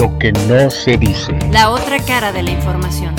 Lo 0.00 0.18
que 0.18 0.32
no 0.32 0.70
se 0.70 0.96
dice. 0.96 1.38
La 1.52 1.68
otra 1.68 2.02
cara 2.02 2.32
de 2.32 2.42
la 2.42 2.52
información. 2.52 3.14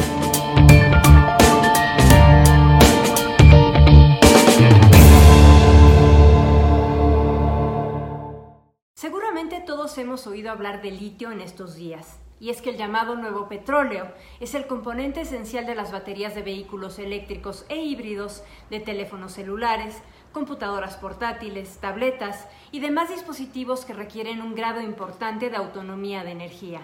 Seguramente 8.95 9.61
todos 9.63 9.95
hemos 9.99 10.25
oído 10.25 10.49
hablar 10.49 10.81
de 10.81 10.89
litio 10.89 11.31
en 11.31 11.41
estos 11.41 11.75
días. 11.75 12.20
Y 12.41 12.49
es 12.49 12.63
que 12.63 12.71
el 12.71 12.77
llamado 12.77 13.15
nuevo 13.15 13.47
petróleo 13.47 14.11
es 14.39 14.55
el 14.55 14.65
componente 14.65 15.21
esencial 15.21 15.67
de 15.67 15.75
las 15.75 15.91
baterías 15.91 16.33
de 16.33 16.41
vehículos 16.41 16.97
eléctricos 16.97 17.67
e 17.69 17.77
híbridos, 17.83 18.43
de 18.71 18.79
teléfonos 18.79 19.33
celulares, 19.33 20.01
computadoras 20.33 20.97
portátiles, 20.97 21.77
tabletas 21.77 22.47
y 22.71 22.79
demás 22.79 23.09
dispositivos 23.09 23.85
que 23.85 23.93
requieren 23.93 24.41
un 24.41 24.55
grado 24.55 24.81
importante 24.81 25.51
de 25.51 25.57
autonomía 25.57 26.23
de 26.23 26.31
energía, 26.31 26.81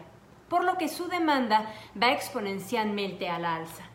por 0.47 0.63
lo 0.63 0.77
que 0.77 0.87
su 0.87 1.07
demanda 1.07 1.73
va 1.99 2.11
exponencialmente 2.11 3.27
a 3.27 3.39
la 3.39 3.55
alza. 3.55 3.89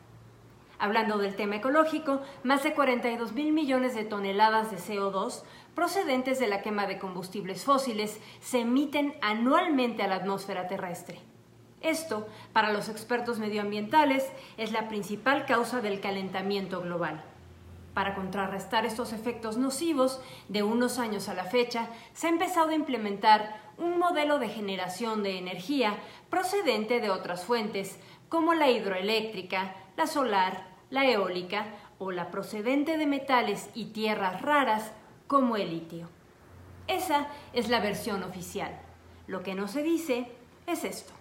Hablando 0.80 1.18
del 1.18 1.36
tema 1.36 1.56
ecológico, 1.56 2.22
más 2.42 2.64
de 2.64 2.74
42 2.74 3.34
mil 3.34 3.52
millones 3.52 3.94
de 3.94 4.04
toneladas 4.04 4.72
de 4.72 4.78
CO2 4.78 5.44
procedentes 5.76 6.40
de 6.40 6.48
la 6.48 6.60
quema 6.60 6.88
de 6.88 6.98
combustibles 6.98 7.64
fósiles 7.64 8.20
se 8.40 8.62
emiten 8.62 9.14
anualmente 9.22 10.02
a 10.02 10.08
la 10.08 10.16
atmósfera 10.16 10.66
terrestre. 10.66 11.31
Esto, 11.82 12.28
para 12.52 12.72
los 12.72 12.88
expertos 12.88 13.38
medioambientales, 13.38 14.30
es 14.56 14.72
la 14.72 14.88
principal 14.88 15.46
causa 15.46 15.80
del 15.80 16.00
calentamiento 16.00 16.80
global. 16.80 17.22
Para 17.92 18.14
contrarrestar 18.14 18.86
estos 18.86 19.12
efectos 19.12 19.56
nocivos, 19.58 20.20
de 20.48 20.62
unos 20.62 20.98
años 20.98 21.28
a 21.28 21.34
la 21.34 21.44
fecha, 21.44 21.88
se 22.14 22.28
ha 22.28 22.30
empezado 22.30 22.70
a 22.70 22.74
implementar 22.74 23.60
un 23.76 23.98
modelo 23.98 24.38
de 24.38 24.48
generación 24.48 25.22
de 25.22 25.38
energía 25.38 25.98
procedente 26.30 27.00
de 27.00 27.10
otras 27.10 27.44
fuentes, 27.44 27.98
como 28.28 28.54
la 28.54 28.70
hidroeléctrica, 28.70 29.74
la 29.96 30.06
solar, 30.06 30.68
la 30.88 31.04
eólica 31.06 31.66
o 31.98 32.12
la 32.12 32.30
procedente 32.30 32.96
de 32.96 33.06
metales 33.06 33.68
y 33.74 33.86
tierras 33.86 34.40
raras, 34.40 34.92
como 35.26 35.56
el 35.56 35.70
litio. 35.70 36.08
Esa 36.86 37.26
es 37.52 37.68
la 37.68 37.80
versión 37.80 38.22
oficial. 38.22 38.78
Lo 39.26 39.42
que 39.42 39.54
no 39.54 39.68
se 39.68 39.82
dice 39.82 40.30
es 40.66 40.84
esto. 40.84 41.12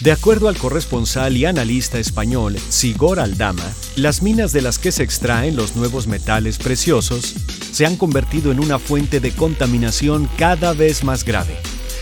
De 0.00 0.12
acuerdo 0.12 0.48
al 0.48 0.58
corresponsal 0.58 1.38
y 1.38 1.46
analista 1.46 1.98
español 1.98 2.58
Sigor 2.68 3.18
Aldama, 3.18 3.64
las 3.96 4.20
minas 4.20 4.52
de 4.52 4.60
las 4.60 4.78
que 4.78 4.92
se 4.92 5.02
extraen 5.02 5.56
los 5.56 5.74
nuevos 5.74 6.06
metales 6.06 6.58
preciosos 6.58 7.34
se 7.72 7.86
han 7.86 7.96
convertido 7.96 8.52
en 8.52 8.60
una 8.60 8.78
fuente 8.78 9.20
de 9.20 9.32
contaminación 9.32 10.28
cada 10.36 10.74
vez 10.74 11.02
más 11.02 11.24
grave. 11.24 11.56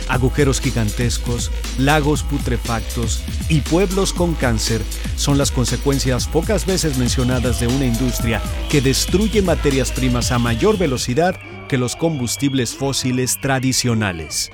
Agujeros 0.09 0.61
gigantescos, 0.61 1.53
lagos 1.79 2.25
putrefactos 2.25 3.23
y 3.49 3.61
pueblos 3.61 4.13
con 4.13 4.35
cáncer 4.35 4.83
son 5.15 5.39
las 5.39 5.53
consecuencias 5.53 6.27
pocas 6.27 6.67
veces 6.67 6.99
mencionadas 6.99 7.61
de 7.61 7.69
una 7.69 7.87
industria 7.87 8.43
que 8.71 8.81
destruye 8.81 9.41
materias 9.41 9.93
primas 9.93 10.33
a 10.33 10.41
mayor 10.41 10.79
velocidad 10.79 11.39
que 11.69 11.79
los 11.79 11.95
combustibles 11.95 12.75
fósiles 12.75 13.39
tradicionales. 13.41 14.51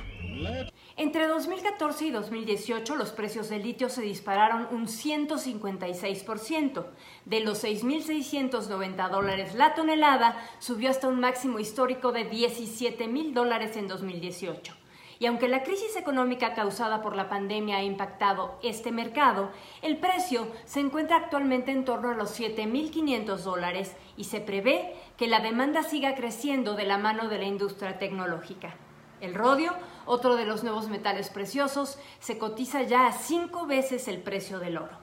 Entre 1.11 1.27
2014 1.27 2.05
y 2.05 2.11
2018 2.11 2.95
los 2.95 3.11
precios 3.11 3.49
del 3.49 3.63
litio 3.63 3.89
se 3.89 4.01
dispararon 4.01 4.69
un 4.71 4.87
156%. 4.87 6.85
De 7.25 7.41
los 7.41 7.65
6.690 7.65 9.09
dólares 9.09 9.53
la 9.53 9.73
tonelada 9.75 10.37
subió 10.59 10.89
hasta 10.89 11.09
un 11.09 11.19
máximo 11.19 11.59
histórico 11.59 12.13
de 12.13 12.31
17.000 12.31 13.33
dólares 13.33 13.75
en 13.75 13.89
2018. 13.89 14.73
Y 15.19 15.25
aunque 15.25 15.49
la 15.49 15.63
crisis 15.63 15.97
económica 15.97 16.53
causada 16.53 17.01
por 17.01 17.17
la 17.17 17.27
pandemia 17.27 17.79
ha 17.79 17.83
impactado 17.83 18.57
este 18.63 18.93
mercado, 18.93 19.51
el 19.81 19.97
precio 19.97 20.47
se 20.63 20.79
encuentra 20.79 21.17
actualmente 21.17 21.71
en 21.71 21.83
torno 21.83 22.11
a 22.11 22.15
los 22.15 22.39
7.500 22.39 23.35
dólares 23.39 23.97
y 24.15 24.23
se 24.23 24.39
prevé 24.39 24.95
que 25.17 25.27
la 25.27 25.41
demanda 25.41 25.83
siga 25.83 26.15
creciendo 26.15 26.75
de 26.75 26.85
la 26.85 26.97
mano 26.97 27.27
de 27.27 27.37
la 27.37 27.47
industria 27.47 27.99
tecnológica. 27.99 28.77
El 29.21 29.35
rodio, 29.35 29.73
otro 30.07 30.35
de 30.35 30.45
los 30.45 30.63
nuevos 30.63 30.89
metales 30.89 31.29
preciosos, 31.29 31.99
se 32.19 32.39
cotiza 32.39 32.81
ya 32.81 33.05
a 33.05 33.13
cinco 33.13 33.67
veces 33.67 34.07
el 34.07 34.17
precio 34.17 34.57
del 34.57 34.77
oro. 34.77 34.97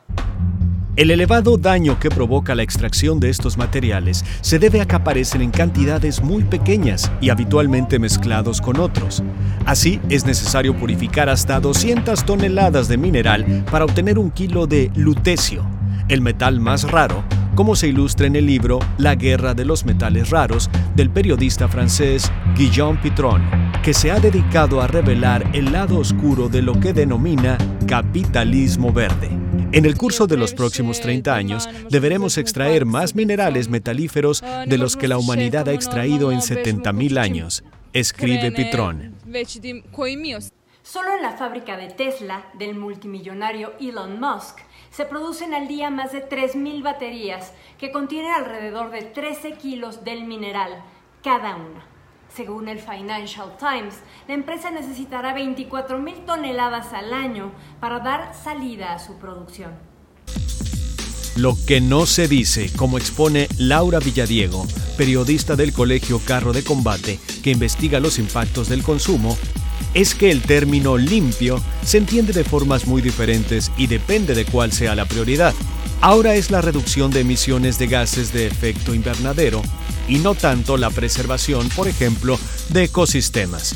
El 0.97 1.13
elevado 1.13 1.57
daño 1.57 2.01
que 2.01 2.11
provoca 2.11 2.57
la 2.57 2.65
extracción 2.65 3.21
de 3.21 3.31
estos 3.31 3.57
materiales 3.57 4.25
se 4.41 4.59
debe 4.59 4.81
a 4.81 4.87
que 4.87 4.97
aparecen 4.97 5.41
en 5.41 5.53
cantidades 5.53 6.21
muy 6.21 6.43
pequeñas 6.43 7.13
y 7.21 7.31
habitualmente 7.31 8.01
mezclados 8.01 8.61
con 8.61 8.81
otros. 8.81 9.23
Así, 9.65 10.01
es 10.09 10.27
necesario 10.27 10.77
purificar 10.77 11.29
hasta 11.29 11.61
200 11.61 12.27
toneladas 12.27 12.89
de 12.89 12.99
mineral 12.99 13.65
para 13.71 13.85
obtener 13.85 14.19
un 14.19 14.33
kilo 14.33 14.67
de 14.67 14.91
lutecio, 14.97 15.65
el 16.09 16.23
metal 16.23 16.59
más 16.59 16.91
raro 16.91 17.23
como 17.59 17.75
se 17.75 17.89
ilustra 17.89 18.29
en 18.29 18.37
el 18.37 18.47
libro 18.47 18.79
La 18.99 19.17
guerra 19.17 19.53
de 19.53 19.65
los 19.65 19.85
metales 19.85 20.31
raros 20.31 20.71
del 20.95 21.11
periodista 21.11 21.67
francés 21.67 22.31
Guillaume 22.55 23.01
Pitron, 23.03 23.43
que 23.83 23.93
se 23.93 24.13
ha 24.13 24.21
dedicado 24.21 24.81
a 24.81 24.87
revelar 24.87 25.45
el 25.53 25.73
lado 25.73 25.99
oscuro 25.99 26.49
de 26.49 26.63
lo 26.63 26.79
que 26.79 26.93
denomina 26.93 27.59
capitalismo 27.89 28.93
verde. 28.93 29.31
En 29.73 29.87
el 29.87 29.97
curso 29.97 30.29
de 30.29 30.37
los 30.37 30.55
próximos 30.55 31.01
30 31.01 31.35
años 31.35 31.69
deberemos 31.91 32.39
extraer 32.39 32.87
más 32.87 33.17
minerales 33.17 33.69
metalíferos 33.69 34.45
de 34.69 34.79
los 34.79 34.97
que 34.97 35.09
la 35.09 35.19
humanidad 35.19 35.69
ha 35.69 35.73
extraído 35.73 36.31
en 36.31 36.39
70.000 36.39 37.19
años, 37.19 37.65
escribe 37.93 38.53
Pitron. 38.53 39.17
Solo 40.91 41.15
en 41.15 41.21
la 41.21 41.37
fábrica 41.37 41.77
de 41.77 41.89
Tesla 41.89 42.47
del 42.55 42.75
multimillonario 42.75 43.75
Elon 43.79 44.19
Musk 44.19 44.61
se 44.91 45.05
producen 45.05 45.53
al 45.53 45.69
día 45.69 45.91
más 45.91 46.13
de 46.13 46.27
3.000 46.27 46.83
baterías 46.83 47.53
que 47.77 47.93
contienen 47.93 48.33
alrededor 48.33 48.91
de 48.91 49.03
13 49.03 49.59
kilos 49.59 50.03
del 50.03 50.25
mineral 50.25 50.83
cada 51.23 51.57
una. 51.57 51.85
Según 52.35 52.69
el 52.69 52.79
Financial 52.79 53.55
Times, 53.59 53.97
la 54.29 54.33
empresa 54.33 54.71
necesitará 54.71 55.37
24.000 55.37 56.25
toneladas 56.25 56.95
al 56.95 57.13
año 57.13 57.53
para 57.81 57.99
dar 57.99 58.35
salida 58.35 58.95
a 58.95 58.99
su 58.99 59.19
producción. 59.19 59.73
Lo 61.37 61.55
que 61.67 61.83
no 61.83 62.07
se 62.07 62.29
dice, 62.29 62.73
como 62.75 62.97
expone 62.97 63.47
Laura 63.59 63.99
Villadiego, 63.99 64.67
periodista 64.97 65.55
del 65.55 65.75
Colegio 65.75 66.19
Carro 66.25 66.55
de 66.55 66.65
Combate, 66.65 67.21
que 67.45 67.51
investiga 67.51 68.01
los 68.01 68.19
impactos 68.19 68.71
del 68.71 68.83
consumo, 68.83 69.37
es 70.01 70.15
que 70.15 70.31
el 70.31 70.43
término 70.43 70.97
limpio 70.97 71.61
se 71.85 71.99
entiende 71.99 72.33
de 72.33 72.45
formas 72.45 72.87
muy 72.87 73.03
diferentes 73.03 73.73
y 73.77 73.89
depende 73.89 74.37
de 74.37 74.45
cuál 74.45 74.71
sea 74.71 74.95
la 74.95 75.07
prioridad. 75.07 75.53
Ahora 76.01 76.37
es 76.37 76.53
la 76.53 76.61
reducción 76.61 77.11
de 77.11 77.21
emisiones 77.21 77.81
de 77.81 77.89
gases 77.89 78.33
de 78.33 78.47
efecto 78.47 78.95
invernadero 78.95 79.61
y 80.07 80.19
no 80.19 80.37
tanto 80.37 80.77
la 80.77 80.91
preservación, 80.91 81.69
por 81.71 81.89
ejemplo, 81.89 82.39
de 82.69 82.85
ecosistemas. 82.85 83.75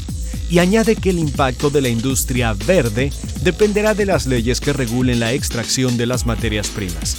Y 0.48 0.60
añade 0.60 0.94
que 0.94 1.10
el 1.10 1.18
impacto 1.18 1.70
de 1.70 1.80
la 1.80 1.88
industria 1.88 2.54
verde 2.54 3.10
dependerá 3.42 3.94
de 3.94 4.06
las 4.06 4.26
leyes 4.26 4.60
que 4.60 4.72
regulen 4.72 5.18
la 5.18 5.32
extracción 5.32 5.96
de 5.96 6.06
las 6.06 6.24
materias 6.24 6.68
primas. 6.68 7.16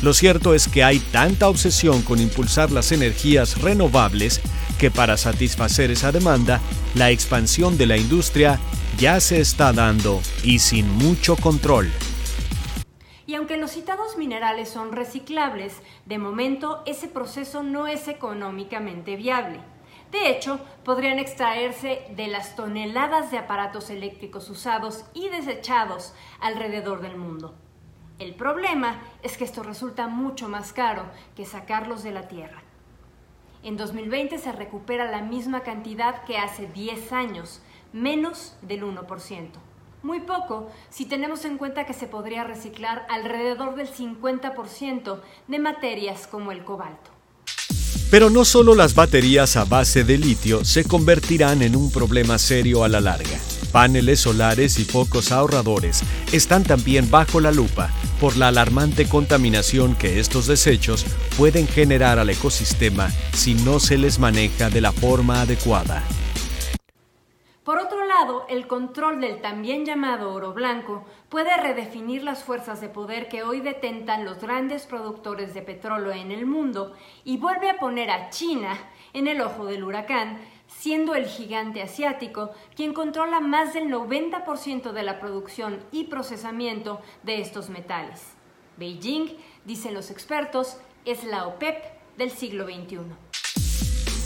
Lo 0.00 0.14
cierto 0.14 0.54
es 0.54 0.68
que 0.68 0.84
hay 0.84 1.00
tanta 1.00 1.48
obsesión 1.48 2.00
con 2.00 2.18
impulsar 2.18 2.70
las 2.70 2.92
energías 2.92 3.60
renovables 3.60 4.40
que 4.78 4.90
para 4.90 5.16
satisfacer 5.16 5.90
esa 5.90 6.12
demanda, 6.12 6.60
la 6.94 7.10
expansión 7.10 7.76
de 7.76 7.86
la 7.86 7.96
industria 7.96 8.58
ya 8.96 9.20
se 9.20 9.40
está 9.40 9.72
dando 9.72 10.20
y 10.42 10.60
sin 10.60 10.88
mucho 10.96 11.36
control. 11.36 11.90
Y 13.26 13.34
aunque 13.34 13.58
los 13.58 13.72
citados 13.72 14.16
minerales 14.16 14.70
son 14.70 14.92
reciclables, 14.92 15.74
de 16.06 16.18
momento 16.18 16.82
ese 16.86 17.08
proceso 17.08 17.62
no 17.62 17.86
es 17.86 18.08
económicamente 18.08 19.16
viable. 19.16 19.60
De 20.10 20.30
hecho, 20.30 20.60
podrían 20.84 21.18
extraerse 21.18 22.06
de 22.16 22.28
las 22.28 22.56
toneladas 22.56 23.30
de 23.30 23.36
aparatos 23.36 23.90
eléctricos 23.90 24.48
usados 24.48 25.04
y 25.12 25.28
desechados 25.28 26.14
alrededor 26.40 27.02
del 27.02 27.18
mundo. 27.18 27.54
El 28.18 28.34
problema 28.34 29.02
es 29.22 29.36
que 29.36 29.44
esto 29.44 29.62
resulta 29.62 30.08
mucho 30.08 30.48
más 30.48 30.72
caro 30.72 31.04
que 31.36 31.44
sacarlos 31.44 32.02
de 32.02 32.12
la 32.12 32.26
tierra. 32.26 32.62
En 33.62 33.76
2020 33.76 34.38
se 34.38 34.52
recupera 34.52 35.10
la 35.10 35.22
misma 35.22 35.62
cantidad 35.62 36.24
que 36.24 36.38
hace 36.38 36.68
10 36.68 37.12
años, 37.12 37.60
menos 37.92 38.54
del 38.62 38.84
1%. 38.84 39.48
Muy 40.02 40.20
poco 40.20 40.70
si 40.90 41.06
tenemos 41.06 41.44
en 41.44 41.58
cuenta 41.58 41.84
que 41.84 41.92
se 41.92 42.06
podría 42.06 42.44
reciclar 42.44 43.04
alrededor 43.10 43.74
del 43.74 43.88
50% 43.88 45.20
de 45.48 45.58
materias 45.58 46.28
como 46.28 46.52
el 46.52 46.64
cobalto. 46.64 47.10
Pero 48.10 48.30
no 48.30 48.44
solo 48.44 48.74
las 48.74 48.94
baterías 48.94 49.56
a 49.56 49.64
base 49.64 50.04
de 50.04 50.16
litio 50.16 50.64
se 50.64 50.84
convertirán 50.84 51.62
en 51.62 51.76
un 51.76 51.90
problema 51.90 52.38
serio 52.38 52.84
a 52.84 52.88
la 52.88 53.00
larga. 53.00 53.38
Paneles 53.78 54.18
solares 54.18 54.80
y 54.80 54.84
focos 54.84 55.30
ahorradores 55.30 56.02
están 56.32 56.64
también 56.64 57.08
bajo 57.12 57.38
la 57.38 57.52
lupa 57.52 57.90
por 58.20 58.36
la 58.36 58.48
alarmante 58.48 59.08
contaminación 59.08 59.94
que 59.94 60.18
estos 60.18 60.48
desechos 60.48 61.06
pueden 61.36 61.68
generar 61.68 62.18
al 62.18 62.28
ecosistema 62.28 63.08
si 63.32 63.54
no 63.54 63.78
se 63.78 63.96
les 63.96 64.18
maneja 64.18 64.68
de 64.68 64.80
la 64.80 64.90
forma 64.90 65.42
adecuada. 65.42 66.02
Por 67.62 67.78
otro 67.78 68.04
lado, 68.04 68.46
el 68.48 68.66
control 68.66 69.20
del 69.20 69.40
también 69.40 69.84
llamado 69.84 70.32
oro 70.32 70.54
blanco 70.54 71.04
puede 71.28 71.56
redefinir 71.56 72.24
las 72.24 72.42
fuerzas 72.42 72.80
de 72.80 72.88
poder 72.88 73.28
que 73.28 73.44
hoy 73.44 73.60
detentan 73.60 74.24
los 74.24 74.40
grandes 74.40 74.86
productores 74.86 75.54
de 75.54 75.62
petróleo 75.62 76.10
en 76.10 76.32
el 76.32 76.46
mundo 76.46 76.96
y 77.24 77.36
vuelve 77.36 77.70
a 77.70 77.78
poner 77.78 78.10
a 78.10 78.30
China 78.30 78.76
en 79.12 79.28
el 79.28 79.40
ojo 79.40 79.66
del 79.66 79.84
huracán, 79.84 80.38
siendo 80.68 81.14
el 81.14 81.26
gigante 81.26 81.82
asiático 81.82 82.50
quien 82.76 82.92
controla 82.92 83.40
más 83.40 83.74
del 83.74 83.88
90% 83.88 84.92
de 84.92 85.02
la 85.02 85.18
producción 85.18 85.80
y 85.92 86.04
procesamiento 86.04 87.00
de 87.22 87.40
estos 87.40 87.68
metales. 87.68 88.20
Beijing, 88.76 89.36
dicen 89.64 89.94
los 89.94 90.10
expertos, 90.10 90.76
es 91.04 91.24
la 91.24 91.46
OPEP 91.46 91.82
del 92.16 92.30
siglo 92.30 92.66
XXI. 92.66 92.98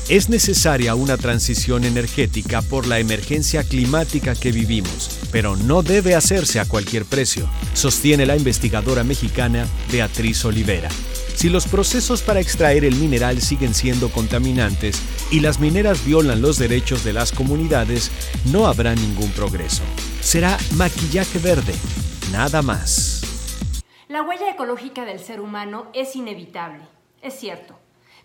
Es 0.08 0.28
necesaria 0.28 0.96
una 0.96 1.16
transición 1.16 1.84
energética 1.84 2.60
por 2.60 2.86
la 2.86 2.98
emergencia 2.98 3.62
climática 3.62 4.34
que 4.34 4.50
vivimos, 4.50 5.20
pero 5.30 5.56
no 5.56 5.82
debe 5.82 6.16
hacerse 6.16 6.58
a 6.58 6.66
cualquier 6.66 7.04
precio, 7.04 7.48
sostiene 7.72 8.26
la 8.26 8.36
investigadora 8.36 9.04
mexicana 9.04 9.66
Beatriz 9.92 10.44
Olivera. 10.44 10.88
Si 11.36 11.48
los 11.48 11.66
procesos 11.66 12.20
para 12.20 12.40
extraer 12.40 12.84
el 12.84 12.96
mineral 12.96 13.40
siguen 13.40 13.74
siendo 13.74 14.10
contaminantes 14.10 15.00
y 15.32 15.40
las 15.40 15.58
mineras 15.60 16.04
violan 16.04 16.42
los 16.42 16.58
derechos 16.58 17.04
de 17.04 17.14
las 17.14 17.32
comunidades, 17.32 18.12
no 18.52 18.66
habrá 18.66 18.94
ningún 18.94 19.32
progreso. 19.32 19.82
Será 20.20 20.58
maquillaje 20.76 21.38
verde, 21.38 21.72
nada 22.30 22.60
más. 22.60 23.22
La 24.08 24.22
huella 24.22 24.50
ecológica 24.50 25.06
del 25.06 25.20
ser 25.20 25.40
humano 25.40 25.86
es 25.94 26.14
inevitable, 26.16 26.82
es 27.22 27.32
cierto. 27.32 27.78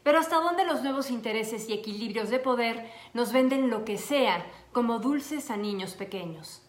Pero 0.03 0.19
hasta 0.19 0.35
dónde 0.41 0.65
los 0.65 0.83
nuevos 0.83 1.09
intereses 1.09 1.69
y 1.69 1.73
equilibrios 1.73 2.29
de 2.29 2.39
poder 2.39 2.91
nos 3.13 3.31
venden 3.31 3.69
lo 3.69 3.85
que 3.85 3.97
sea 3.97 4.45
como 4.73 4.99
dulces 4.99 5.49
a 5.49 5.55
niños 5.55 5.93
pequeños. 5.93 6.61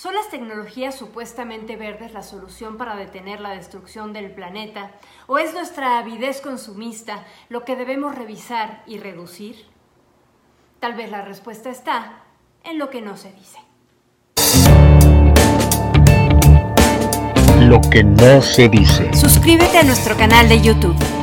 ¿Son 0.00 0.14
las 0.14 0.30
tecnologías 0.30 0.94
supuestamente 0.94 1.74
verdes 1.74 2.12
la 2.12 2.22
solución 2.22 2.76
para 2.76 2.94
detener 2.94 3.40
la 3.40 3.50
destrucción 3.50 4.12
del 4.12 4.30
planeta? 4.30 4.92
¿O 5.26 5.38
es 5.38 5.54
nuestra 5.54 5.98
avidez 5.98 6.40
consumista 6.40 7.24
lo 7.48 7.64
que 7.64 7.74
debemos 7.74 8.14
revisar 8.14 8.84
y 8.86 8.98
reducir? 8.98 9.56
Tal 10.78 10.94
vez 10.94 11.10
la 11.10 11.22
respuesta 11.22 11.70
está 11.70 12.22
en 12.62 12.78
lo 12.78 12.90
que 12.90 13.00
no 13.00 13.16
se 13.16 13.32
dice. 13.32 13.58
Lo 17.58 17.80
que 17.80 18.04
no 18.04 18.40
se 18.40 18.68
dice. 18.68 19.12
Suscríbete 19.14 19.78
a 19.78 19.82
nuestro 19.82 20.16
canal 20.16 20.48
de 20.48 20.60
YouTube. 20.60 21.17